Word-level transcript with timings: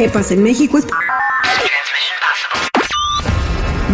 ¿Qué 0.00 0.08
pasa 0.08 0.32
en 0.32 0.42
México? 0.42 0.78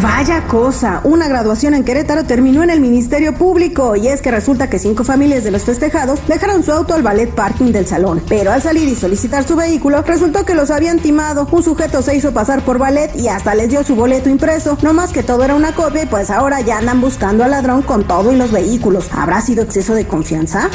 Vaya 0.00 0.46
cosa, 0.46 1.00
una 1.02 1.26
graduación 1.26 1.74
en 1.74 1.82
Querétaro 1.82 2.22
terminó 2.22 2.62
en 2.62 2.70
el 2.70 2.80
Ministerio 2.80 3.34
Público 3.34 3.96
y 3.96 4.06
es 4.06 4.22
que 4.22 4.30
resulta 4.30 4.70
que 4.70 4.78
cinco 4.78 5.02
familias 5.02 5.42
de 5.42 5.50
los 5.50 5.64
festejados 5.64 6.20
dejaron 6.28 6.62
su 6.62 6.70
auto 6.70 6.94
al 6.94 7.02
ballet 7.02 7.34
parking 7.34 7.72
del 7.72 7.88
salón, 7.88 8.22
pero 8.28 8.52
al 8.52 8.62
salir 8.62 8.86
y 8.86 8.94
solicitar 8.94 9.42
su 9.42 9.56
vehículo 9.56 10.00
resultó 10.02 10.44
que 10.44 10.54
los 10.54 10.70
habían 10.70 11.00
timado, 11.00 11.48
un 11.50 11.64
sujeto 11.64 12.00
se 12.02 12.14
hizo 12.14 12.32
pasar 12.32 12.64
por 12.64 12.78
ballet 12.78 13.10
y 13.16 13.26
hasta 13.26 13.56
les 13.56 13.70
dio 13.70 13.82
su 13.82 13.96
boleto 13.96 14.28
impreso, 14.28 14.78
no 14.82 14.92
más 14.92 15.12
que 15.12 15.24
todo 15.24 15.42
era 15.42 15.56
una 15.56 15.74
copia 15.74 16.04
y 16.04 16.06
pues 16.06 16.30
ahora 16.30 16.60
ya 16.60 16.78
andan 16.78 17.00
buscando 17.00 17.42
al 17.42 17.50
ladrón 17.50 17.82
con 17.82 18.06
todo 18.06 18.30
y 18.32 18.36
los 18.36 18.52
vehículos. 18.52 19.08
¿Habrá 19.10 19.40
sido 19.40 19.64
exceso 19.64 19.92
de 19.92 20.06
confianza? 20.06 20.70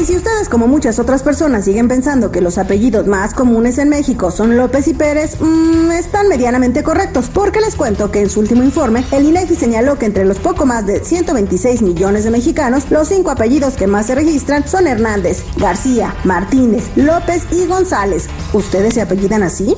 Y 0.00 0.06
si 0.06 0.16
ustedes, 0.16 0.48
como 0.48 0.66
muchas 0.66 0.98
otras 0.98 1.22
personas, 1.22 1.66
siguen 1.66 1.86
pensando 1.86 2.32
que 2.32 2.40
los 2.40 2.56
apellidos 2.56 3.06
más 3.06 3.34
comunes 3.34 3.76
en 3.76 3.90
México 3.90 4.30
son 4.30 4.56
López 4.56 4.88
y 4.88 4.94
Pérez, 4.94 5.36
mmm, 5.38 5.90
están 5.90 6.26
medianamente 6.26 6.82
correctos, 6.82 7.28
porque 7.28 7.60
les 7.60 7.76
cuento 7.76 8.10
que 8.10 8.22
en 8.22 8.30
su 8.30 8.40
último 8.40 8.62
informe, 8.62 9.04
el 9.12 9.26
INEGI 9.26 9.56
señaló 9.56 9.98
que 9.98 10.06
entre 10.06 10.24
los 10.24 10.38
poco 10.38 10.64
más 10.64 10.86
de 10.86 11.04
126 11.04 11.82
millones 11.82 12.24
de 12.24 12.30
mexicanos, 12.30 12.90
los 12.90 13.08
cinco 13.08 13.30
apellidos 13.30 13.74
que 13.74 13.86
más 13.86 14.06
se 14.06 14.14
registran 14.14 14.66
son 14.66 14.86
Hernández, 14.86 15.44
García, 15.58 16.14
Martínez, 16.24 16.84
López 16.96 17.42
y 17.50 17.66
González. 17.66 18.26
¿Ustedes 18.54 18.94
se 18.94 19.02
apellidan 19.02 19.42
así? 19.42 19.76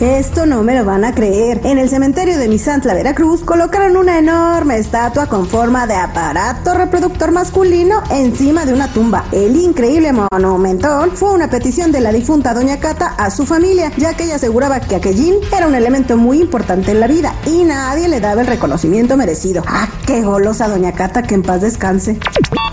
Esto 0.00 0.44
no 0.44 0.62
me 0.62 0.74
lo 0.74 0.84
van 0.84 1.06
a 1.06 1.14
creer. 1.14 1.62
En 1.64 1.78
el 1.78 1.88
cementerio 1.88 2.36
de 2.36 2.48
Misantla, 2.48 2.92
Veracruz, 2.92 3.42
colocaron 3.42 3.96
una 3.96 4.18
enorme 4.18 4.76
estatua 4.76 5.24
con 5.26 5.46
forma 5.46 5.86
de 5.86 5.94
aparato 5.94 6.74
reproductor 6.74 7.30
masculino 7.32 8.02
encima 8.10 8.66
de 8.66 8.74
una 8.74 8.92
tumba. 8.92 9.24
El 9.32 9.56
increíble 9.56 10.12
monumentón 10.12 11.12
fue 11.12 11.32
una 11.32 11.48
petición 11.48 11.92
de 11.92 12.00
la 12.00 12.12
difunta 12.12 12.52
Doña 12.52 12.78
Cata 12.78 13.14
a 13.16 13.30
su 13.30 13.46
familia, 13.46 13.90
ya 13.96 14.12
que 14.12 14.24
ella 14.24 14.34
aseguraba 14.36 14.80
que 14.80 14.96
aquellín 14.96 15.36
era 15.56 15.66
un 15.66 15.74
elemento 15.74 16.18
muy 16.18 16.42
importante 16.42 16.90
en 16.90 17.00
la 17.00 17.06
vida 17.06 17.34
y 17.46 17.64
nadie 17.64 18.08
le 18.08 18.20
daba 18.20 18.42
el 18.42 18.48
reconocimiento 18.48 19.16
merecido. 19.16 19.62
¡Ah, 19.66 19.88
qué 20.06 20.20
golosa 20.20 20.68
Doña 20.68 20.92
Cata, 20.92 21.22
que 21.22 21.36
en 21.36 21.42
paz 21.42 21.62
descanse! 21.62 22.18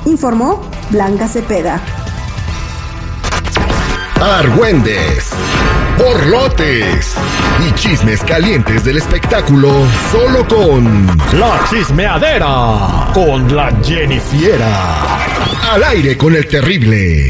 Informó 0.03 0.59
Blanca 0.89 1.29
Cepeda. 1.29 1.81
Argüendes, 4.19 5.29
borlotes 5.97 7.15
y 7.67 7.71
chismes 7.73 8.23
calientes 8.23 8.83
del 8.83 8.97
espectáculo 8.97 9.69
solo 10.11 10.47
con 10.47 11.07
La 11.39 11.59
Chismeadera 11.69 13.11
con 13.13 13.55
la 13.55 13.71
Jennifiera. 13.83 15.17
Al 15.71 15.83
aire 15.83 16.17
con 16.17 16.35
el 16.35 16.47
terrible. 16.47 17.29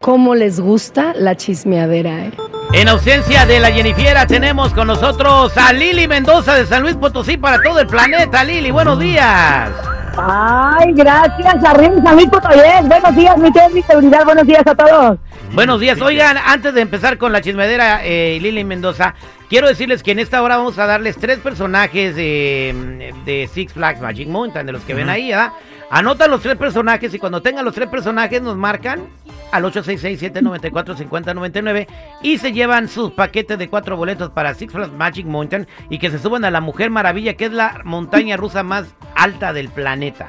¿Cómo 0.00 0.34
les 0.34 0.60
gusta 0.60 1.14
la 1.14 1.36
chismeadera? 1.36 2.26
Eh? 2.26 2.32
En 2.72 2.88
ausencia 2.88 3.46
de 3.46 3.60
la 3.60 3.70
Jennifiera 3.70 4.26
tenemos 4.26 4.72
con 4.72 4.86
nosotros 4.86 5.56
a 5.56 5.72
Lili 5.72 6.06
Mendoza 6.06 6.54
de 6.54 6.66
San 6.66 6.82
Luis 6.82 6.96
Potosí 6.96 7.36
para 7.36 7.60
todo 7.62 7.80
el 7.80 7.86
planeta. 7.86 8.44
Lili, 8.44 8.70
buenos 8.70 8.98
días. 8.98 9.70
Ay, 10.18 10.92
gracias, 10.94 11.64
arriba 11.64 12.02
San 12.02 12.16
Luis 12.16 12.28
Potosí. 12.28 12.58
Buenos 12.86 13.16
días, 13.16 13.38
mi 13.38 13.50
mi 13.72 13.82
seguridad. 13.82 14.24
Buenos 14.24 14.46
días 14.46 14.66
a 14.66 14.74
todos. 14.74 15.18
Buenos 15.52 15.80
días. 15.80 16.00
Oigan, 16.00 16.36
antes 16.38 16.74
de 16.74 16.80
empezar 16.80 17.18
con 17.18 17.32
la 17.32 17.40
chismedera, 17.40 18.00
eh, 18.04 18.38
Lili 18.40 18.64
Mendoza, 18.64 19.14
quiero 19.48 19.68
decirles 19.68 20.02
que 20.02 20.12
en 20.12 20.18
esta 20.18 20.42
hora 20.42 20.56
vamos 20.56 20.78
a 20.78 20.86
darles 20.86 21.16
tres 21.18 21.38
personajes 21.38 22.16
de, 22.16 23.12
de 23.24 23.48
Six 23.52 23.74
Flags 23.74 24.00
Magic 24.00 24.28
Mountain, 24.28 24.66
de 24.66 24.72
los 24.72 24.82
que 24.82 24.94
ven 24.94 25.08
ahí, 25.08 25.30
¿verdad? 25.30 25.52
Anotan 25.90 26.30
los 26.30 26.42
tres 26.42 26.56
personajes 26.56 27.12
y 27.14 27.18
cuando 27.18 27.42
tengan 27.42 27.64
los 27.64 27.74
tres 27.74 27.88
personajes 27.88 28.40
nos 28.42 28.56
marcan 28.56 29.08
al 29.52 29.64
866-794-5099 29.64 31.86
y 32.22 32.38
se 32.38 32.52
llevan 32.52 32.88
sus 32.88 33.12
paquetes 33.12 33.58
de 33.58 33.68
cuatro 33.68 33.96
boletos 33.96 34.30
para 34.30 34.54
Six 34.54 34.72
Flags 34.72 34.92
Magic 34.92 35.26
Mountain 35.26 35.68
y 35.88 35.98
que 35.98 36.10
se 36.10 36.18
suban 36.18 36.44
a 36.44 36.50
la 36.50 36.60
Mujer 36.60 36.90
Maravilla, 36.90 37.34
que 37.34 37.44
es 37.46 37.52
la 37.52 37.80
montaña 37.84 38.36
rusa 38.36 38.64
más 38.64 38.86
alta 39.14 39.52
del 39.52 39.68
planeta. 39.68 40.28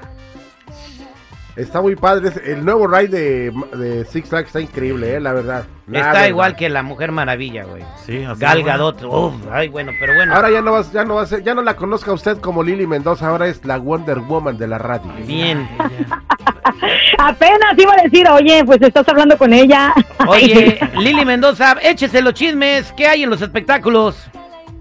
Está 1.58 1.82
muy 1.82 1.96
padre. 1.96 2.32
El 2.46 2.64
nuevo 2.64 2.86
ride 2.86 3.08
de, 3.08 3.78
de 3.78 4.06
Six 4.06 4.30
Flags 4.30 4.48
está 4.48 4.62
increíble, 4.62 5.16
eh, 5.16 5.20
la 5.20 5.34
verdad. 5.34 5.66
está 5.92 6.28
igual 6.30 6.56
que 6.56 6.70
la 6.70 6.84
Mujer 6.84 7.12
Maravilla, 7.12 7.64
güey. 7.64 7.82
Sí, 8.06 8.24
así 8.24 8.40
Gal 8.40 8.62
Gadot. 8.62 9.04
Uf, 9.04 9.34
ay, 9.52 9.68
bueno, 9.68 9.92
pero 10.00 10.14
bueno. 10.14 10.36
Ahora 10.36 10.52
ya 10.52 10.62
no 10.62 10.72
va, 10.74 10.84
ya 10.84 11.04
no 11.04 11.16
va 11.16 11.24
a 11.24 11.26
ser, 11.26 11.42
ya 11.44 11.56
no 11.56 11.64
la 11.64 11.76
conozca 11.76 12.14
usted 12.14 12.38
como 12.38 12.62
Lili 12.62 12.86
Mendoza, 12.86 13.28
ahora 13.28 13.48
es 13.48 13.66
la 13.66 13.78
Wonder 13.80 14.20
Woman 14.20 14.60
de 14.60 14.68
la 14.68 14.78
radio. 14.78 15.12
Bien. 15.26 15.68
Apenas 17.18 17.76
iba 17.76 17.94
a 17.94 18.04
decir, 18.04 18.30
oye, 18.30 18.64
pues 18.64 18.80
estás 18.80 19.10
hablando 19.10 19.36
con 19.36 19.52
ella. 19.52 19.96
Oye, 20.28 20.80
Lili 21.00 21.26
Mendoza, 21.26 21.76
échese 21.82 22.22
los 22.22 22.36
chismes. 22.36 22.94
¿Qué 22.94 23.08
hay 23.08 23.24
en 23.24 23.32
los 23.32 23.42
espectáculos? 23.42 24.30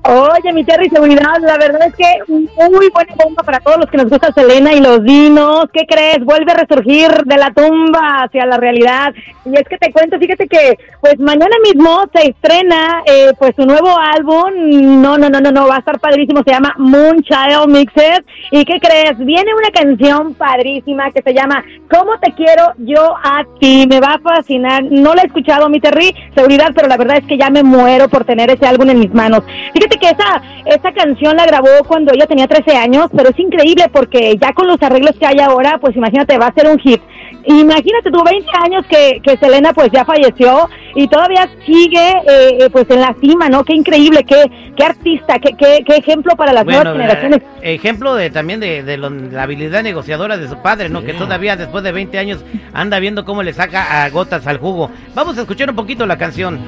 Oye, 0.08 0.52
mi 0.52 0.62
Terry 0.62 0.88
Seguridad, 0.88 1.40
la 1.40 1.58
verdad 1.58 1.88
es 1.88 1.94
que 1.96 2.06
muy 2.28 2.88
buena 2.90 3.12
bomba 3.16 3.42
para 3.42 3.58
todos 3.58 3.78
los 3.78 3.90
que 3.90 3.96
nos 3.96 4.08
gusta 4.08 4.32
Selena 4.32 4.72
y 4.72 4.80
los 4.80 5.02
dinos. 5.02 5.64
¿Qué 5.72 5.84
crees? 5.84 6.24
Vuelve 6.24 6.52
a 6.52 6.54
resurgir 6.54 7.10
de 7.24 7.36
la 7.36 7.50
tumba 7.50 8.22
hacia 8.22 8.46
la 8.46 8.56
realidad. 8.56 9.12
Y 9.44 9.56
es 9.56 9.64
que 9.68 9.78
te 9.78 9.90
cuento, 9.90 10.16
fíjate 10.18 10.46
que 10.46 10.78
pues 11.00 11.18
mañana 11.18 11.56
mismo 11.64 12.04
se 12.14 12.28
estrena 12.28 13.02
eh, 13.06 13.32
pues 13.36 13.54
su 13.56 13.66
nuevo 13.66 13.96
álbum. 13.98 15.00
No, 15.02 15.18
no, 15.18 15.28
no, 15.28 15.40
no, 15.40 15.50
no, 15.50 15.66
va 15.66 15.76
a 15.76 15.78
estar 15.80 15.98
padrísimo. 15.98 16.44
Se 16.44 16.52
llama 16.52 16.74
Moonchild 16.78 17.66
Mixed. 17.66 18.24
¿Y 18.52 18.64
qué 18.64 18.78
crees? 18.78 19.18
Viene 19.18 19.54
una 19.54 19.70
canción 19.70 20.34
padrísima 20.34 21.10
que 21.10 21.22
se 21.22 21.34
llama 21.34 21.64
¿Cómo 21.90 22.18
te 22.20 22.32
quiero 22.32 22.72
yo 22.78 23.16
a 23.24 23.44
ti? 23.58 23.86
Me 23.88 23.98
va 23.98 24.14
a 24.14 24.18
fascinar. 24.20 24.84
No 24.84 25.14
la 25.14 25.22
he 25.22 25.26
escuchado, 25.26 25.68
mi 25.68 25.80
Terry 25.80 26.14
Seguridad, 26.34 26.70
pero 26.74 26.86
la 26.86 26.96
verdad 26.96 27.18
es 27.18 27.26
que 27.26 27.38
ya 27.38 27.50
me 27.50 27.64
muero 27.64 28.08
por 28.08 28.24
tener 28.24 28.50
ese 28.50 28.66
álbum 28.66 28.88
en 28.90 29.00
mis 29.00 29.12
manos. 29.12 29.42
Fíjate 29.72 29.95
que 29.98 30.06
esa, 30.10 30.42
esa 30.64 30.92
canción 30.92 31.36
la 31.36 31.46
grabó 31.46 31.68
cuando 31.86 32.12
ella 32.12 32.26
tenía 32.26 32.46
13 32.46 32.76
años, 32.76 33.06
pero 33.16 33.30
es 33.30 33.38
increíble 33.38 33.84
porque 33.92 34.36
ya 34.40 34.52
con 34.52 34.66
los 34.66 34.82
arreglos 34.82 35.12
que 35.18 35.26
hay 35.26 35.38
ahora, 35.40 35.78
pues 35.80 35.96
imagínate, 35.96 36.38
va 36.38 36.46
a 36.48 36.54
ser 36.54 36.68
un 36.68 36.78
hit. 36.78 37.00
Imagínate, 37.48 38.10
tuvo 38.10 38.24
20 38.24 38.48
años 38.64 38.84
que, 38.88 39.20
que 39.22 39.36
Selena 39.36 39.72
pues 39.72 39.88
ya 39.92 40.04
falleció 40.04 40.68
y 40.96 41.06
todavía 41.06 41.48
sigue 41.64 42.10
eh, 42.26 42.58
eh, 42.60 42.70
pues 42.72 42.86
en 42.90 43.00
la 43.00 43.14
cima, 43.20 43.48
¿no? 43.48 43.62
Qué 43.62 43.72
increíble, 43.74 44.24
qué, 44.24 44.50
qué 44.76 44.84
artista, 44.84 45.38
qué, 45.38 45.50
qué, 45.56 45.84
qué 45.86 45.96
ejemplo 45.96 46.34
para 46.34 46.52
las 46.52 46.64
nuevas 46.64 46.82
generaciones. 46.96 47.42
Eh, 47.62 47.74
ejemplo 47.74 48.14
de 48.16 48.30
también 48.30 48.58
de, 48.58 48.82
de 48.82 48.96
lo- 48.96 49.10
la 49.10 49.44
habilidad 49.44 49.84
negociadora 49.84 50.36
de 50.36 50.48
su 50.48 50.60
padre, 50.60 50.88
¿no? 50.88 51.04
Que 51.04 51.12
todavía 51.14 51.54
después 51.56 51.84
de 51.84 51.92
20 51.92 52.18
años 52.18 52.44
anda 52.72 52.98
viendo 52.98 53.24
cómo 53.24 53.44
le 53.44 53.52
saca 53.52 54.02
a 54.04 54.10
gotas 54.10 54.44
al 54.48 54.58
jugo. 54.58 54.90
Vamos 55.14 55.38
a 55.38 55.42
escuchar 55.42 55.70
un 55.70 55.76
poquito 55.76 56.04
la 56.04 56.18
canción. 56.18 56.58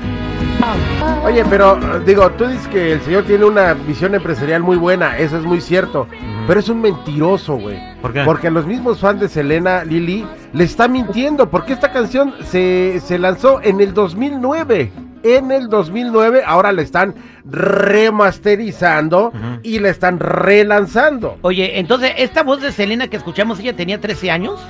Oye, 1.25 1.45
pero 1.49 1.79
digo, 2.07 2.31
tú 2.33 2.47
dices 2.47 2.67
que 2.69 2.93
el 2.93 3.01
señor 3.03 3.25
tiene 3.25 3.45
una 3.45 3.75
visión 3.75 4.15
empresarial 4.15 4.63
muy 4.63 4.77
buena, 4.77 5.19
eso 5.19 5.37
es 5.39 5.45
muy 5.45 5.61
cierto, 5.61 6.07
pero 6.47 6.61
es 6.61 6.69
un 6.69 6.81
mentiroso, 6.81 7.57
güey. 7.57 7.79
¿Por 8.01 8.13
qué? 8.13 8.23
Porque 8.25 8.51
los 8.51 8.67
mismos 8.67 9.01
fans 9.01 9.21
de 9.21 9.29
Selena 9.29 9.85
Lili 9.85 10.27
le 10.53 10.65
está 10.65 10.89
mintiendo, 10.89 11.51
porque 11.51 11.73
esta 11.73 11.93
canción 11.93 12.35
se, 12.45 13.01
se 13.01 13.19
lanzó 13.19 13.61
en 13.63 13.81
el 13.81 13.95
2009. 13.95 14.93
En 15.25 15.51
el 15.51 15.69
2009, 15.69 16.43
ahora 16.47 16.71
la 16.71 16.83
están 16.83 17.15
remasterizando 17.45 19.33
y 19.65 19.81
la 19.81 19.89
están 19.89 20.21
relanzando. 20.21 21.39
Oye, 21.43 21.81
entonces, 21.81 22.13
esta 22.19 22.45
voz 22.45 22.63
de 22.63 22.71
Selena 22.71 23.09
que 23.09 23.17
escuchamos, 23.17 23.59
ella 23.59 23.75
tenía 23.75 24.01
13 24.01 24.31
años. 24.31 24.61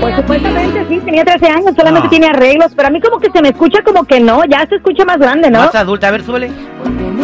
Pues 0.00 0.16
supuestamente 0.16 0.86
sí, 0.88 1.00
tenía 1.04 1.24
13 1.24 1.46
años, 1.48 1.72
solamente 1.76 2.04
No. 2.06 2.10
tiene 2.10 2.26
arreglos, 2.28 2.72
pero 2.74 2.88
a 2.88 2.90
mí 2.90 3.00
como 3.00 3.18
que 3.18 3.30
se 3.30 3.42
me 3.42 3.50
escucha 3.50 3.82
como 3.82 4.04
que 4.04 4.18
no, 4.20 4.44
ya 4.46 4.66
se 4.66 4.76
escucha 4.76 5.04
más 5.04 5.18
grande, 5.18 5.50
¿no? 5.50 5.58
Más 5.60 5.74
adulta, 5.74 6.08
a 6.08 6.10
ver, 6.12 6.22
súbele. 6.24 6.50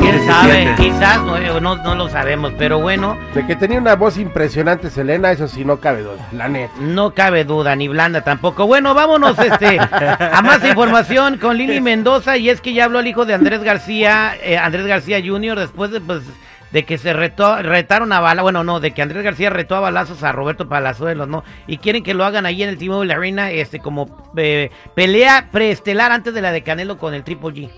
¿Quién 0.01 0.27
sabe? 0.27 0.75
Quizás, 0.77 1.23
no, 1.23 1.61
no, 1.61 1.77
no 1.77 1.95
lo 1.95 2.09
sabemos, 2.09 2.53
pero 2.59 2.79
bueno, 2.81 3.17
De 3.35 3.47
que 3.47 3.57
tenía 3.57 3.79
una 3.81 3.97
voz 3.97 4.19
impresionante 4.19 4.91
Selena, 4.91 5.31
eso 5.33 5.49
sí, 5.49 5.65
no 5.65 5.79
cabe 5.79 6.03
duda, 6.03 6.27
la 6.33 6.49
neta. 6.49 6.73
no 6.81 7.13
cabe 7.15 7.45
duda, 7.45 7.75
ni 7.75 7.89
blanda 7.89 8.21
tampoco. 8.23 8.67
Bueno, 8.67 8.93
vámonos 8.95 9.39
este, 9.39 9.79
a 9.81 10.43
más 10.43 10.63
información 10.65 11.39
con 11.39 11.57
Lili 11.57 11.81
Mendoza, 11.81 12.37
y 12.37 12.51
es 12.51 12.61
que 12.61 12.75
ya 12.75 12.85
habló 12.85 13.01
el 13.01 13.07
hijo 13.07 13.25
de 13.25 13.35
Andrés 13.35 13.63
García, 13.63 14.35
eh, 14.43 14.59
Andrés 14.59 14.87
García 14.87 15.21
Jr., 15.25 15.59
después 15.59 15.91
de, 15.91 16.01
pues, 16.01 16.23
de 16.77 16.85
que 16.85 16.99
se 16.99 17.15
retó, 17.15 17.63
retaron 17.63 18.13
a 18.13 18.21
bala, 18.21 18.43
bueno, 18.43 18.63
no, 18.63 18.81
de 18.81 18.91
que 18.91 19.01
Andrés 19.01 19.25
García 19.25 19.49
retó 19.49 19.77
a 19.77 19.81
balazos 19.81 20.23
a 20.23 20.33
Roberto 20.33 20.69
Palazuelos, 20.69 21.27
¿no? 21.27 21.43
Y 21.67 21.79
quieren 21.79 22.03
que 22.03 22.13
lo 22.13 22.23
hagan 22.23 22.45
ahí 22.45 22.63
en 22.63 22.69
el 22.69 22.77
T-Mobile 22.77 23.15
Arena, 23.15 23.51
este, 23.51 23.79
como 23.79 24.31
eh, 24.37 24.71
pelea 24.95 25.49
preestelar 25.51 26.13
antes 26.13 26.35
de 26.35 26.43
la 26.43 26.53
de 26.53 26.63
Canelo 26.63 26.99
con 26.99 27.15
el 27.15 27.25
Triple 27.25 27.49
G. 27.49 27.71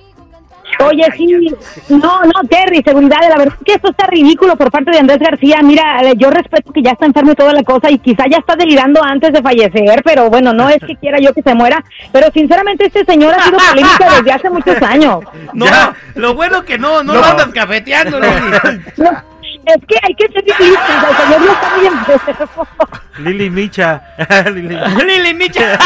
Oye, 0.85 1.05
sí, 1.17 1.55
no, 1.89 2.23
no, 2.23 2.49
Terry, 2.49 2.83
seguridad, 2.83 3.19
la 3.29 3.37
verdad 3.37 3.55
es 3.59 3.65
que 3.65 3.73
esto 3.75 3.91
está 3.91 4.07
ridículo 4.07 4.57
por 4.57 4.71
parte 4.71 4.91
de 4.91 4.99
Andrés 4.99 5.19
García. 5.19 5.61
Mira, 5.63 6.03
eh, 6.03 6.15
yo 6.17 6.31
respeto 6.31 6.73
que 6.73 6.83
ya 6.83 6.93
está 6.93 7.07
enfermo 7.07 7.33
y 7.33 7.35
toda 7.35 7.53
la 7.53 7.63
cosa 7.63 7.91
y 7.91 7.99
quizá 7.99 8.25
ya 8.31 8.39
está 8.39 8.55
delirando 8.55 9.03
antes 9.03 9.33
de 9.33 9.43
fallecer, 9.43 10.03
pero 10.05 10.31
bueno, 10.31 10.53
no 10.53 10.69
es 10.69 10.79
que 10.79 10.97
quiera 11.01 11.19
yo 11.19 11.33
que 11.33 11.43
se 11.43 11.55
muera, 11.55 11.83
pero 12.13 12.31
sinceramente 12.33 12.87
este 12.87 13.05
señor 13.05 13.35
ha 13.35 13.43
sido 13.45 13.59
polémica 13.59 14.11
desde 14.17 14.33
hace 14.33 14.51
muchos 14.51 14.81
años. 14.83 15.19
No, 15.53 15.67
lo 16.15 16.35
bueno 16.35 16.65
que 16.65 16.79
no, 16.79 17.03
no, 17.03 17.15
lo 17.15 17.25
andas 17.25 17.49
cafeteando. 17.49 18.21
No, 18.21 19.11
Es 19.69 19.85
que 19.87 19.99
hay 20.03 20.15
que 20.15 20.29
ser 20.29 20.45
realistas, 20.47 21.11
el 21.11 21.17
señor 21.17 21.41
no 21.43 21.53
está 21.53 21.77
muy 21.77 21.87
enfermo. 21.87 22.67
Lili 23.19 23.51
Micha. 23.51 24.03
Lili. 24.51 24.79
Lili 25.07 25.35
Micha. 25.35 25.79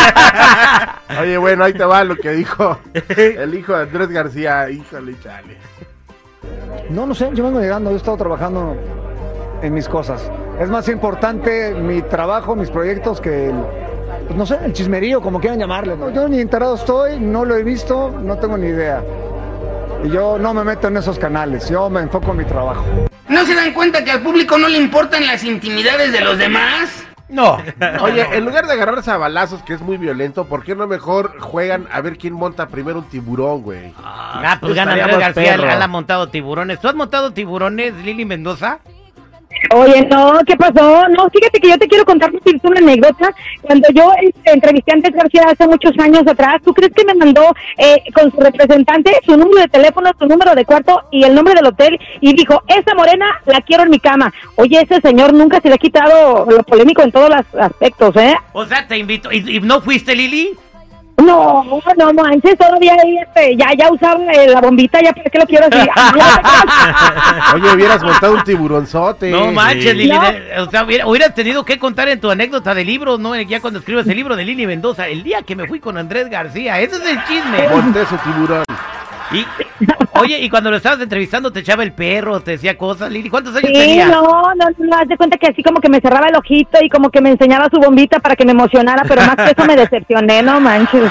Oye, 1.21 1.37
bueno, 1.37 1.65
ahí 1.65 1.73
te 1.73 1.85
va 1.85 2.05
lo 2.05 2.15
que 2.15 2.31
dijo 2.31 2.79
el 3.17 3.55
hijo 3.55 3.77
de 3.77 3.83
Andrés 3.83 4.09
García. 4.11 4.71
Híjole, 4.71 5.17
chale. 5.21 5.57
No, 6.91 7.07
no 7.07 7.15
sé, 7.15 7.31
yo 7.35 7.43
vengo 7.43 7.61
llegando, 7.61 7.91
yo 7.91 7.97
he 7.97 7.99
estado 7.99 8.17
trabajando 8.17 8.77
en 9.63 9.75
mis 9.75 9.89
cosas. 9.89 10.31
Es 10.61 10.71
más 10.71 10.89
importante 10.89 11.75
mi 11.75 12.03
trabajo, 12.03 12.55
mis 12.55 12.71
proyectos 12.71 13.21
que 13.21 13.49
el, 13.49 13.57
pues 14.27 14.37
no 14.37 14.47
sé, 14.47 14.59
el 14.65 14.73
chismerío, 14.73 15.21
como 15.21 15.41
quieran 15.41 15.59
llamarle. 15.59 15.97
No, 15.97 16.11
yo 16.11 16.29
ni 16.29 16.41
enterado 16.41 16.77
estoy, 16.77 17.19
no 17.19 17.45
lo 17.45 17.57
he 17.57 17.65
visto, 17.65 18.11
no 18.11 18.39
tengo 18.39 18.57
ni 18.57 18.69
idea. 18.69 19.03
Y 20.05 20.11
yo 20.11 20.39
no 20.39 20.55
me 20.55 20.63
meto 20.63 20.87
en 20.87 20.99
esos 20.99 21.19
canales, 21.19 21.69
yo 21.69 21.91
me 21.91 22.01
enfoco 22.01 22.31
en 22.31 22.37
mi 22.37 22.45
trabajo. 22.45 22.85
¿No 23.33 23.47
se 23.47 23.55
dan 23.55 23.73
cuenta 23.73 24.05
que 24.05 24.11
al 24.11 24.21
público 24.21 24.59
no 24.59 24.69
le 24.69 24.77
importan 24.77 25.27
las 25.27 25.43
intimidades 25.43 26.13
de 26.13 26.21
los 26.21 26.37
demás? 26.37 27.03
No. 27.31 27.57
Oye, 28.03 28.27
en 28.31 28.45
lugar 28.45 28.67
de 28.67 28.75
agarrarse 28.75 29.11
a 29.11 29.17
balazos, 29.17 29.63
que 29.63 29.73
es 29.73 29.81
muy 29.81 29.97
violento, 29.97 30.45
¿por 30.45 30.63
qué 30.63 30.77
no 30.77 30.87
mejor 30.87 31.41
juegan 31.41 31.89
a 31.91 32.03
ver 32.03 32.19
quién 32.19 32.35
monta 32.35 32.69
primero 32.69 32.99
un 32.99 33.09
tiburón, 33.09 33.63
güey? 33.63 33.95
Ah, 33.97 34.59
pues 34.61 34.75
gana 34.75 34.93
Andrés 34.93 35.19
García, 35.19 35.57
perro. 35.57 35.71
él 35.71 35.81
ha 35.81 35.89
montado 35.89 36.29
tiburones. 36.29 36.79
¿Tú 36.79 36.89
has 36.89 36.95
montado 36.95 37.33
tiburones, 37.33 37.95
Lili 38.05 38.27
Mendoza? 38.27 38.81
Oye, 39.75 40.07
no, 40.07 40.41
¿qué 40.47 40.57
pasó? 40.57 41.09
No, 41.09 41.29
fíjate 41.31 41.61
que 41.61 41.69
yo 41.69 41.79
te 41.79 41.89
quiero 41.89 42.05
contar 42.05 42.31
una 42.63 42.79
anécdota. 42.79 43.35
Cuando 43.63 43.89
yo 43.95 44.13
entrevisté 44.45 44.91
a 44.91 44.95
Andrés 44.95 45.15
García 45.15 45.43
hace 45.51 45.67
muchos 45.67 45.93
años 45.99 46.27
atrás, 46.27 46.61
¿tú 46.65 46.75
crees 46.75 46.93
que 46.93 47.05
me 47.05 47.15
mandó 47.15 47.55
eh, 47.79 48.03
con 48.15 48.31
su 48.31 48.39
representante 48.39 49.13
su 49.25 49.37
número 49.37 49.63
de 49.63 49.69
teléfono, 49.69 50.11
su 50.19 50.27
número 50.27 50.55
de 50.55 50.65
cuarto 50.65 51.03
y 51.11 51.25
el 51.25 51.35
nombre 51.35 51.55
del 51.55 51.67
hotel? 51.67 51.99
Y 52.21 52.35
dijo, 52.35 52.63
esa 52.67 52.95
morena 52.95 53.27
la 53.47 53.61
quiero 53.61 53.85
en 53.85 53.91
mi 53.91 53.99
cama. 53.99 54.33
Oye, 54.57 54.81
ese 54.81 55.01
señor 55.01 55.33
nunca 55.33 55.61
se 55.61 55.69
le 55.69 55.75
ha 55.75 55.79
quitado 55.79 56.47
lo 56.51 56.63
polémico 56.63 57.03
en 57.03 57.13
todos 57.13 57.31
los 57.31 57.63
aspectos, 57.63 58.17
¿eh? 58.17 58.35
O 58.53 58.65
sea, 58.67 58.87
te 58.87 58.99
invito. 58.99 59.33
¿Y, 59.33 59.57
y 59.57 59.61
no 59.61 59.81
fuiste, 59.81 60.15
Lili? 60.15 60.51
No, 61.19 61.65
no 61.97 62.13
manches, 62.15 62.57
todavía 62.59 62.95
ahí, 63.03 63.17
este, 63.19 63.57
ya, 63.57 63.73
ya 63.79 63.91
usaron 63.93 64.29
eh, 64.31 64.49
la 64.49 64.61
bombita, 64.61 65.01
ya 65.01 65.13
para 65.13 65.31
qué 65.31 65.39
lo 65.39 65.47
quiero 65.47 65.67
así. 65.71 65.89
Oye, 67.55 67.75
hubieras 67.75 68.03
montado 68.03 68.35
un 68.35 68.43
tiburonzote. 68.45 69.31
No 69.31 69.53
manches, 69.53 69.95
Lili. 69.95 70.11
No. 70.11 70.65
O 70.65 70.71
sea, 70.71 70.85
hubiera- 70.85 71.07
hubieras 71.07 71.35
tenido 71.35 71.65
que 71.65 71.79
contar 71.79 72.09
en 72.09 72.21
tu 72.21 72.31
anécdota 72.31 72.75
de 72.75 72.85
libros, 72.85 73.21
¿no? 73.21 73.37
Ya 73.41 73.61
cuando 73.61 73.79
escribes 73.79 74.07
el 74.09 74.17
libro 74.17 74.37
de 74.37 74.45
Lili 74.45 74.67
Mendoza. 74.67 75.07
El 75.09 75.23
día 75.23 75.43
que 75.43 75.55
me 75.55 75.67
fui 75.69 75.81
con 75.81 75.97
Andrés 75.97 76.29
García. 76.29 76.81
Ese 76.81 76.97
es 76.97 77.03
el 77.07 77.25
chisme. 77.25 77.69
Monté 77.69 78.05
su 78.07 78.17
tiburón. 78.19 78.65
Y, 79.33 79.47
oye, 80.15 80.39
y 80.41 80.49
cuando 80.51 80.71
lo 80.71 80.77
estabas 80.77 81.01
entrevistando, 81.01 81.53
te 81.53 81.61
echaba 81.61 81.83
el 81.83 81.93
perro, 81.93 82.41
te 82.41 82.53
decía 82.53 82.77
cosas. 82.77 83.11
Lili, 83.11 83.29
¿cuántos 83.31 83.55
años 83.55 83.69
Sí, 83.69 83.73
tenías? 83.73 84.09
no, 84.11 84.23
no, 84.23 84.67
no, 84.79 84.97
haz 84.97 85.09
de 85.09 85.17
cuenta 85.17 85.37
que 85.39 85.49
así 85.49 85.63
como 85.63 85.81
que 85.81 85.89
me 85.89 86.01
cerraba 86.01 86.29
el 86.29 86.37
ojito 86.37 86.79
y 86.83 86.89
como 86.89 87.11
que 87.11 87.21
me 87.21 87.31
enseñaba 87.31 87.69
su 87.73 87.79
bombita 87.81 88.21
para 88.21 88.37
que 88.37 88.45
me 88.45 88.53
emocionara, 88.53 89.03
pero 89.09 89.23
más 89.23 89.37
que 89.37 89.53
eso 89.57 89.65
me 89.67 89.77
decepcioné, 89.77 90.43
no 90.43 90.61
manches. 90.61 91.11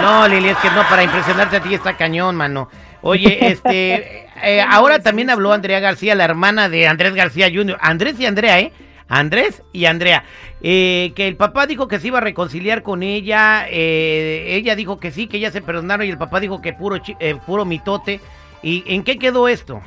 No, 0.00 0.26
Lili, 0.28 0.48
es 0.48 0.56
que 0.58 0.70
no, 0.70 0.82
para 0.88 1.02
impresionarte 1.04 1.56
a 1.56 1.60
ti 1.60 1.74
está 1.74 1.96
cañón, 1.96 2.36
mano. 2.36 2.68
Oye, 3.02 3.38
este, 3.48 4.26
eh, 4.42 4.60
ahora 4.68 4.98
también 5.00 5.30
habló 5.30 5.52
Andrea 5.52 5.78
García, 5.80 6.14
la 6.14 6.24
hermana 6.24 6.68
de 6.68 6.88
Andrés 6.88 7.14
García 7.14 7.48
Jr. 7.52 7.78
Andrés 7.80 8.18
y 8.18 8.26
Andrea, 8.26 8.58
¿eh? 8.58 8.72
Andrés 9.08 9.62
y 9.72 9.86
Andrea. 9.86 10.24
Eh, 10.60 11.12
que 11.14 11.28
el 11.28 11.36
papá 11.36 11.66
dijo 11.66 11.88
que 11.88 11.98
se 11.98 12.08
iba 12.08 12.18
a 12.18 12.22
reconciliar 12.22 12.82
con 12.82 13.02
ella, 13.02 13.66
eh, 13.68 14.54
ella 14.56 14.76
dijo 14.76 14.98
que 14.98 15.10
sí, 15.10 15.26
que 15.26 15.40
ya 15.40 15.50
se 15.50 15.62
perdonaron 15.62 16.06
y 16.06 16.10
el 16.10 16.18
papá 16.18 16.40
dijo 16.40 16.60
que 16.60 16.72
puro, 16.72 16.96
eh, 17.20 17.36
puro 17.46 17.64
mitote. 17.64 18.20
¿Y 18.62 18.84
en 18.86 19.04
qué 19.04 19.18
quedó 19.18 19.48
esto? 19.48 19.80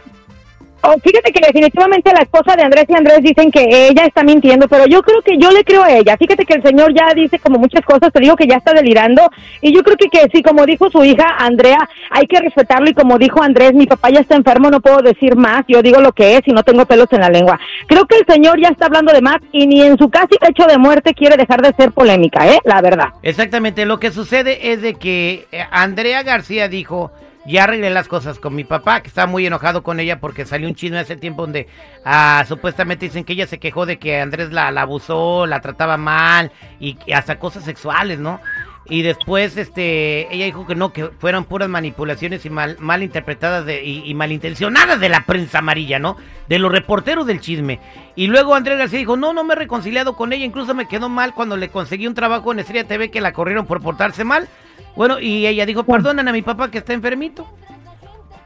Oh, 0.83 0.95
fíjate 0.99 1.31
que 1.31 1.45
definitivamente 1.45 2.11
la 2.11 2.21
esposa 2.21 2.55
de 2.55 2.63
Andrés 2.63 2.85
y 2.87 2.95
Andrés 2.95 3.19
dicen 3.21 3.51
que 3.51 3.87
ella 3.89 4.05
está 4.05 4.23
mintiendo, 4.23 4.67
pero 4.67 4.87
yo 4.87 5.03
creo 5.03 5.21
que 5.21 5.37
yo 5.37 5.51
le 5.51 5.63
creo 5.63 5.83
a 5.83 5.91
ella. 5.91 6.17
Fíjate 6.17 6.43
que 6.43 6.55
el 6.55 6.63
señor 6.63 6.91
ya 6.93 7.13
dice 7.13 7.37
como 7.37 7.59
muchas 7.59 7.85
cosas, 7.85 8.11
te 8.11 8.19
digo 8.19 8.35
que 8.35 8.47
ya 8.47 8.55
está 8.55 8.73
delirando 8.73 9.21
y 9.61 9.73
yo 9.73 9.83
creo 9.83 9.95
que, 9.95 10.09
que 10.09 10.27
sí, 10.33 10.41
como 10.41 10.65
dijo 10.65 10.89
su 10.89 11.03
hija 11.03 11.35
Andrea, 11.37 11.87
hay 12.09 12.25
que 12.25 12.39
respetarlo 12.39 12.89
y 12.89 12.95
como 12.95 13.19
dijo 13.19 13.43
Andrés, 13.43 13.73
mi 13.73 13.85
papá 13.85 14.09
ya 14.09 14.21
está 14.21 14.35
enfermo, 14.35 14.71
no 14.71 14.81
puedo 14.81 15.01
decir 15.03 15.35
más, 15.35 15.63
yo 15.67 15.83
digo 15.83 16.01
lo 16.01 16.13
que 16.13 16.37
es 16.37 16.41
y 16.47 16.51
no 16.51 16.63
tengo 16.63 16.85
pelos 16.85 17.07
en 17.11 17.21
la 17.21 17.29
lengua. 17.29 17.59
Creo 17.87 18.05
que 18.07 18.17
el 18.17 18.25
señor 18.25 18.59
ya 18.59 18.69
está 18.69 18.87
hablando 18.87 19.13
de 19.13 19.21
más 19.21 19.37
y 19.51 19.67
ni 19.67 19.81
en 19.83 19.97
su 19.99 20.09
casi 20.09 20.35
hecho 20.41 20.65
de 20.65 20.79
muerte 20.79 21.13
quiere 21.13 21.37
dejar 21.37 21.61
de 21.61 21.73
ser 21.73 21.91
polémica, 21.91 22.47
¿eh? 22.47 22.59
La 22.63 22.81
verdad. 22.81 23.09
Exactamente, 23.21 23.85
lo 23.85 23.99
que 23.99 24.11
sucede 24.11 24.71
es 24.71 24.81
de 24.81 24.95
que 24.95 25.45
eh, 25.51 25.63
Andrea 25.69 26.23
García 26.23 26.67
dijo, 26.67 27.11
ya 27.45 27.63
arreglé 27.63 27.89
las 27.89 28.07
cosas 28.07 28.39
con 28.39 28.55
mi 28.55 28.63
papá, 28.63 29.01
que 29.01 29.07
está 29.07 29.25
muy 29.25 29.45
enojado 29.45 29.83
con 29.83 29.99
ella 29.99 30.19
porque 30.19 30.45
salió 30.45 30.67
un 30.67 30.75
chisme 30.75 30.99
hace 30.99 31.15
tiempo 31.15 31.43
donde 31.43 31.67
ah, 32.05 32.43
supuestamente 32.47 33.05
dicen 33.05 33.23
que 33.23 33.33
ella 33.33 33.47
se 33.47 33.59
quejó 33.59 33.85
de 33.85 33.97
que 33.97 34.19
Andrés 34.19 34.51
la, 34.51 34.71
la 34.71 34.81
abusó, 34.81 35.45
la 35.47 35.61
trataba 35.61 35.97
mal 35.97 36.51
y, 36.79 36.97
y 37.05 37.13
hasta 37.13 37.39
cosas 37.39 37.63
sexuales, 37.63 38.19
¿no? 38.19 38.39
Y 38.85 39.03
después 39.03 39.55
este 39.57 40.33
ella 40.33 40.45
dijo 40.45 40.65
que 40.65 40.75
no, 40.75 40.91
que 40.91 41.05
fueron 41.19 41.45
puras 41.45 41.69
manipulaciones 41.69 42.45
y 42.45 42.49
mal, 42.49 42.77
mal 42.79 43.03
interpretadas 43.03 43.65
de, 43.65 43.83
y, 43.83 44.03
y 44.05 44.13
malintencionadas 44.15 44.99
de 44.99 45.09
la 45.09 45.25
prensa 45.25 45.59
amarilla, 45.59 45.99
¿no? 45.99 46.17
De 46.49 46.59
los 46.59 46.71
reporteros 46.71 47.25
del 47.25 47.41
chisme. 47.41 47.79
Y 48.15 48.27
luego 48.27 48.55
Andrés 48.55 48.77
García 48.77 48.99
dijo, 48.99 49.17
no, 49.17 49.33
no 49.33 49.43
me 49.43 49.53
he 49.53 49.57
reconciliado 49.57 50.15
con 50.15 50.33
ella, 50.33 50.45
incluso 50.45 50.73
me 50.73 50.88
quedó 50.88 51.09
mal 51.09 51.33
cuando 51.33 51.57
le 51.57 51.69
conseguí 51.69 52.07
un 52.07 52.15
trabajo 52.15 52.51
en 52.51 52.59
Estrella 52.59 52.88
TV 52.88 53.11
que 53.11 53.21
la 53.21 53.33
corrieron 53.33 53.65
por 53.65 53.81
portarse 53.81 54.23
mal. 54.23 54.49
Bueno, 54.95 55.19
y 55.19 55.45
ella 55.47 55.65
dijo, 55.65 55.83
perdonan 55.83 56.27
a 56.27 56.31
mi 56.33 56.41
papá 56.41 56.69
que 56.69 56.79
está 56.79 56.93
enfermito. 56.93 57.47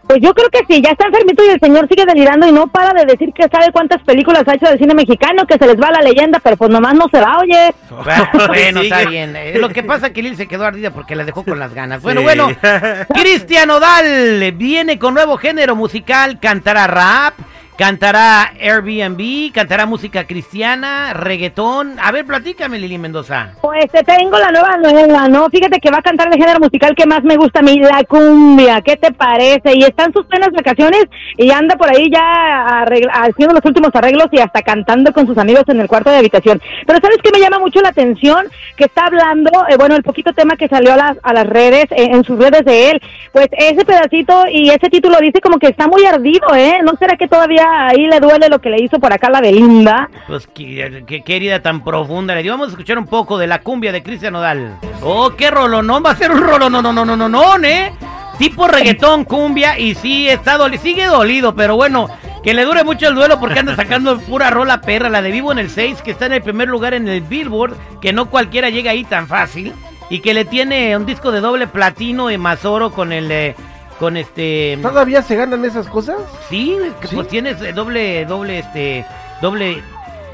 Pues 0.08 0.20
yo 0.22 0.36
creo 0.36 0.48
que 0.52 0.60
sí, 0.70 0.84
ya 0.84 0.92
está 0.92 1.08
enfermito 1.08 1.44
y 1.44 1.50
el 1.50 1.60
señor 1.60 1.88
sigue 1.88 2.06
delirando 2.06 2.48
y 2.48 2.52
no 2.52 2.68
para 2.68 2.94
de 2.94 3.08
decir 3.08 3.34
que 3.34 3.48
sabe 3.52 3.72
cuántas 3.72 4.04
películas 4.04 4.44
ha 4.48 4.54
hecho 4.54 4.68
del 4.68 4.78
cine 4.78 4.94
mexicano, 4.94 5.48
que 5.48 5.58
se 5.58 5.66
les 5.66 5.78
va 5.82 5.90
la 5.90 6.02
leyenda, 6.02 6.40
pero 6.44 6.58
pues 6.58 6.70
nomás 6.70 6.94
no 6.94 7.08
se 7.12 7.20
va, 7.20 7.40
oye. 7.40 7.74
Bueno, 8.48 8.82
está 8.82 9.06
bien. 9.06 9.36
Eh, 9.36 9.58
lo 9.58 9.70
que 9.70 9.82
pasa 9.82 10.08
es 10.08 10.14
que 10.14 10.22
Lil 10.22 10.38
se 10.38 10.48
quedó 10.48 10.64
ardida 10.66 10.92
porque 10.92 11.16
la 11.16 11.24
dejó 11.26 11.44
con 11.44 11.58
las 11.58 11.74
ganas. 11.74 12.04
Bueno, 12.04 12.22
Sí. 12.22 12.26
bueno, 12.26 12.50
Cristian 13.16 13.72
Odal 13.72 14.52
viene 14.54 15.00
con 15.00 15.16
nuevo 15.16 15.38
género 15.38 15.76
musical, 15.76 16.40
cantará 16.40 16.86
rap, 16.86 17.34
cantará 17.78 18.54
Airbnb, 18.60 19.52
cantará 19.54 19.86
música 19.86 20.26
cristiana, 20.26 21.14
reggaetón. 21.14 21.98
A 22.02 22.12
ver, 22.12 22.26
platícame, 22.26 22.80
Lili 22.80 22.98
Mendoza. 22.98 23.54
Pues 23.62 23.86
te 23.92 24.04
tengo 24.04 24.38
la 24.38 24.52
nueva 24.52 24.78
nueva, 24.78 25.28
¿no? 25.28 25.50
Fíjate 25.50 25.80
que 25.80 25.92
va 25.92 25.98
a 25.98 26.02
cantar 26.02 26.28
el 26.28 26.40
género 26.40 26.60
musical 26.60 26.96
que 26.96 27.06
más 27.06 27.24
me 27.24 27.36
gusta 27.36 27.60
a 27.60 27.64
mí, 27.64 27.78
la 27.80 28.04
cumbia. 28.04 28.82
¿Qué 28.82 28.96
te 28.96 29.12
parece? 29.12 29.76
Y 29.76 29.84
está 29.84 30.06
en 30.06 30.14
sus 30.14 30.26
plenas 30.26 30.52
vacaciones 30.52 31.06
y 31.38 31.52
anda 31.52 31.76
por 31.76 31.90
ahí 31.90 32.10
ya 32.12 32.86
haciendo 33.14 33.56
los 33.56 33.66
últimos 33.66 33.92
arreglos 33.94 34.28
y 34.32 34.40
hasta 34.40 34.62
cantando 34.62 35.12
con 35.12 35.28
sus 35.28 35.38
amigos 35.38 35.64
en 35.68 35.80
el 35.80 35.88
cuarto 35.88 36.10
de 36.10 36.18
habitación. 36.18 36.62
Pero 36.86 37.00
¿sabes 37.02 37.18
qué 37.24 37.32
me 37.32 37.40
llama 37.40 37.60
mucho 37.60 37.82
la 37.82 37.90
atención? 37.90 38.46
Que 38.78 38.86
está 38.86 39.06
hablando, 39.06 39.52
eh, 39.70 39.76
bueno, 39.78 39.96
el 39.96 40.04
poquito 40.04 40.34
tema 40.34 40.56
que 40.56 40.68
salió 40.68 40.94
a 40.94 40.98
las, 40.98 41.18
a 41.24 41.34
las 41.34 41.46
redes, 41.46 41.86
eh, 41.92 42.10
en 42.12 42.24
sus 42.24 42.38
redes 42.40 42.64
de 42.66 42.92
él. 42.92 43.02
Pues 43.32 43.48
ese 43.52 43.84
pedacito 43.84 44.46
y 44.50 44.70
ese 44.70 44.90
título 44.90 45.18
dice 45.20 45.42
como 45.42 45.60
que 45.60 45.68
está 45.68 45.88
muy 45.88 46.06
ardido, 46.06 46.56
¿eh? 46.56 46.78
¿No 46.84 46.94
será 46.98 47.18
que 47.18 47.28
todavía 47.28 47.65
ahí 47.66 48.08
le 48.08 48.20
duele 48.20 48.50
lo 48.50 48.60
que 48.60 48.70
le 48.70 48.82
hizo 48.84 49.00
por 49.00 49.12
acá 49.14 49.30
la 49.30 49.42
Belinda? 49.42 50.10
Pues 50.28 50.48
qué, 50.48 51.04
qué- 51.08 51.22
qué 51.24 51.36
herida 51.36 51.62
tan 51.62 51.84
profunda 51.84 52.36
le 52.36 52.44
dio. 52.44 52.54
Vamos 52.54 52.68
a 52.68 52.72
escuchar 52.72 52.98
un 52.98 53.08
poco 53.08 53.38
de 53.38 53.48
la 53.48 53.60
cumbia 53.62 53.92
de 53.92 54.04
Cristian 54.04 54.36
Odal. 54.36 54.78
Oh, 55.02 55.32
qué 55.38 55.52
rolonón. 55.52 56.04
Va 56.06 56.12
a 56.12 56.16
ser 56.16 56.32
un 56.32 56.42
rolón, 56.42 56.72
no, 56.72 56.82
no, 56.82 56.92
no, 56.94 57.06
no, 57.06 57.16
no, 57.18 57.30
no, 57.30 57.64
¿eh? 57.64 57.92
Tipo 58.38 58.68
reggaetón, 58.68 59.24
cumbia, 59.24 59.80
y 59.80 59.96
sí, 59.96 60.28
está 60.28 60.58
dolido, 60.58 60.84
sigue 60.84 61.06
dolido, 61.06 61.56
pero 61.56 61.78
bueno, 61.78 62.10
que 62.44 62.54
le 62.54 62.66
dure 62.66 62.84
mucho 62.84 63.08
el 63.08 63.16
duelo 63.16 63.40
porque 63.40 63.60
anda 63.60 63.76
sacando 63.78 64.20
pura 64.28 64.50
rola 64.50 64.82
perra, 64.82 65.08
la 65.10 65.22
de 65.22 65.32
Vivo 65.32 65.54
en 65.54 65.60
el 65.60 65.70
6, 65.70 66.02
que 66.02 66.12
está 66.12 66.26
en 66.26 66.34
el 66.34 66.42
primer 66.42 66.68
lugar 66.68 66.94
en 66.94 67.08
el 67.08 67.22
Billboard, 67.22 67.76
que 68.02 68.12
no 68.12 68.30
cualquiera 68.30 68.70
llega 68.70 68.92
ahí 68.92 69.06
tan 69.06 69.28
fácil, 69.28 69.72
y 70.10 70.20
que 70.20 70.34
le 70.34 70.44
tiene 70.44 70.98
un 70.98 71.06
disco 71.06 71.32
de 71.32 71.40
doble 71.40 71.68
platino 71.68 72.30
y 72.30 72.38
más 72.38 72.66
oro 72.66 72.92
con 72.92 73.14
el, 73.14 73.32
eh, 73.32 73.56
con 74.00 74.18
este... 74.18 74.78
¿Todavía 74.82 75.22
se 75.22 75.36
ganan 75.36 75.64
esas 75.66 75.88
cosas? 75.88 76.18
Sí, 76.50 76.78
pues 77.14 77.28
tienes 77.28 77.62
eh, 77.62 77.74
doble, 77.74 78.26
doble, 78.26 78.60
este, 78.60 79.06
doble, 79.42 79.82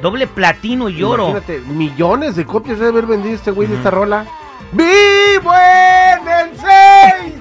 doble 0.02 0.28
platino 0.28 0.90
y 0.90 1.02
oro. 1.04 1.30
Imagínate, 1.30 1.60
millones 1.68 2.36
de 2.36 2.46
copias 2.46 2.80
debe 2.80 2.90
haber 2.92 3.06
vendido 3.06 3.36
este 3.36 3.52
güey 3.52 3.68
de 3.68 3.76
esta 3.76 3.92
rola. 3.92 4.26
¡Vivo 4.72 5.52
en 5.54 6.28
el 6.28 6.58
6! 6.58 7.34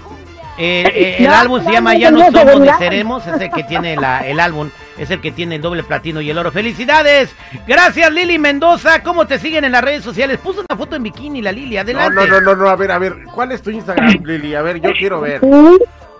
Eh, 0.62 0.84
eh, 0.94 1.16
el 1.20 1.26
No, 1.28 1.34
álbum 1.36 1.58
se 1.60 1.66
no, 1.68 1.72
llama 1.72 1.94
no 1.94 1.98
Ya 1.98 2.10
no 2.10 2.30
somos 2.30 2.60
ni 2.60 2.68
seremos, 2.78 3.26
es 3.26 3.40
el 3.40 3.50
que 3.50 3.62
tiene 3.62 3.96
la, 3.96 4.26
el 4.26 4.38
álbum, 4.40 4.68
es 4.98 5.10
el 5.10 5.22
que 5.22 5.30
tiene 5.32 5.54
el 5.56 5.62
doble 5.62 5.82
platino 5.84 6.20
y 6.20 6.28
el 6.28 6.36
oro. 6.36 6.52
¡Felicidades! 6.52 7.34
Gracias 7.66 8.12
Lili 8.12 8.38
Mendoza, 8.38 9.02
¿cómo 9.02 9.26
te 9.26 9.38
siguen 9.38 9.64
en 9.64 9.72
las 9.72 9.82
redes 9.82 10.04
sociales? 10.04 10.36
Puso 10.38 10.60
una 10.68 10.76
foto 10.76 10.96
en 10.96 11.02
bikini 11.04 11.40
la 11.40 11.50
Lili, 11.52 11.76
No, 11.76 11.80
adelante. 11.80 12.14
no, 12.14 12.26
no, 12.26 12.40
no, 12.42 12.56
no, 12.56 12.68
a 12.68 12.76
ver, 12.76 12.92
a 12.92 12.98
ver, 12.98 13.24
¿cuál 13.32 13.52
es 13.52 13.62
tu 13.62 13.70
Instagram, 13.70 14.22
Lili? 14.22 14.54
A 14.54 14.60
ver, 14.60 14.82
yo 14.82 14.92
quiero 14.92 15.22
ver. 15.22 15.40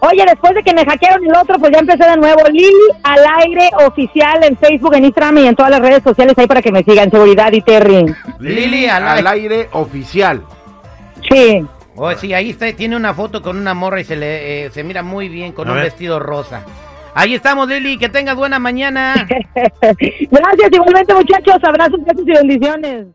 Oye, 0.00 0.24
después 0.26 0.54
de 0.54 0.62
que 0.62 0.72
me 0.74 0.84
hackearon 0.84 1.24
el 1.24 1.36
otro, 1.36 1.58
pues 1.58 1.72
ya 1.72 1.78
empecé 1.80 2.08
de 2.08 2.16
nuevo. 2.16 2.40
Lili 2.50 2.70
al 3.02 3.20
aire 3.44 3.68
oficial 3.86 4.42
en 4.42 4.56
Facebook, 4.56 4.94
en 4.94 5.04
Instagram 5.04 5.38
y 5.38 5.46
en 5.46 5.54
todas 5.54 5.70
las 5.70 5.80
redes 5.80 6.02
sociales 6.02 6.34
ahí 6.38 6.46
para 6.46 6.62
que 6.62 6.72
me 6.72 6.82
sigan. 6.82 7.10
Seguridad 7.10 7.52
y 7.52 7.60
Terry. 7.60 8.06
Lili 8.38 8.86
al 8.86 9.06
al 9.06 9.26
aire. 9.26 9.54
aire 9.56 9.68
oficial. 9.72 10.42
Sí. 11.30 11.64
Oh, 11.96 12.10
sí, 12.14 12.32
ahí 12.32 12.50
está, 12.50 12.72
tiene 12.72 12.96
una 12.96 13.12
foto 13.12 13.42
con 13.42 13.58
una 13.58 13.74
morra 13.74 14.00
y 14.00 14.04
se 14.04 14.16
le 14.16 14.64
eh, 14.66 14.70
se 14.70 14.82
mira 14.82 15.02
muy 15.02 15.28
bien 15.28 15.52
con 15.52 15.68
A 15.68 15.72
un 15.72 15.76
ver. 15.76 15.84
vestido 15.84 16.18
rosa. 16.18 16.62
Ahí 17.12 17.34
estamos, 17.34 17.68
Lili, 17.68 17.98
que 17.98 18.08
tengas 18.08 18.36
buena 18.36 18.58
mañana. 18.58 19.14
Gracias, 19.54 20.70
igualmente 20.72 21.12
muchachos, 21.12 21.56
abrazos, 21.62 22.02
besos 22.04 22.22
y 22.26 22.30
bendiciones. 22.32 23.06